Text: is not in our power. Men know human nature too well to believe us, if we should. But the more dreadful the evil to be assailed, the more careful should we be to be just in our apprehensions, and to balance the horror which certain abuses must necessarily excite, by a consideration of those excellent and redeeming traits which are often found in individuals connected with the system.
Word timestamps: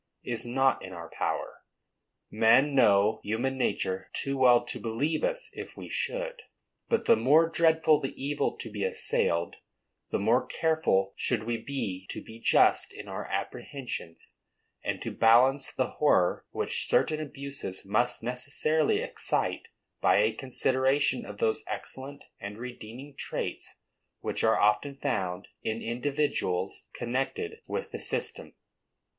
is 0.23 0.47
not 0.47 0.83
in 0.83 0.93
our 0.93 1.11
power. 1.11 1.61
Men 2.31 2.73
know 2.73 3.19
human 3.23 3.55
nature 3.55 4.09
too 4.13 4.35
well 4.35 4.65
to 4.65 4.79
believe 4.79 5.23
us, 5.23 5.51
if 5.53 5.77
we 5.77 5.89
should. 5.89 6.41
But 6.89 7.05
the 7.05 7.15
more 7.15 7.47
dreadful 7.47 8.01
the 8.01 8.19
evil 8.19 8.57
to 8.57 8.71
be 8.71 8.83
assailed, 8.83 9.57
the 10.09 10.17
more 10.17 10.43
careful 10.43 11.13
should 11.15 11.43
we 11.43 11.57
be 11.57 12.07
to 12.09 12.19
be 12.19 12.39
just 12.39 12.91
in 12.93 13.07
our 13.07 13.27
apprehensions, 13.27 14.33
and 14.83 14.99
to 15.03 15.11
balance 15.11 15.71
the 15.71 15.91
horror 15.91 16.45
which 16.49 16.87
certain 16.87 17.19
abuses 17.19 17.85
must 17.85 18.23
necessarily 18.23 19.03
excite, 19.03 19.67
by 20.01 20.17
a 20.23 20.33
consideration 20.33 21.27
of 21.27 21.37
those 21.37 21.63
excellent 21.67 22.23
and 22.39 22.57
redeeming 22.57 23.13
traits 23.15 23.75
which 24.21 24.43
are 24.43 24.59
often 24.59 24.95
found 24.95 25.49
in 25.61 25.83
individuals 25.83 26.87
connected 26.91 27.61
with 27.67 27.91
the 27.91 27.99
system. 27.99 28.55